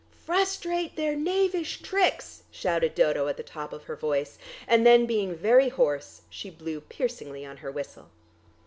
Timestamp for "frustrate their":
0.25-1.15